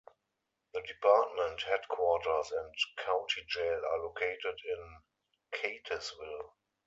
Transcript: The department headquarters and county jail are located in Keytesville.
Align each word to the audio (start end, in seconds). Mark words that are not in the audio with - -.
The 0.73 0.81
department 0.81 1.61
headquarters 1.61 2.51
and 2.51 2.73
county 3.05 3.43
jail 3.47 3.83
are 3.85 3.99
located 3.99 4.57
in 4.67 4.97
Keytesville. 5.53 6.53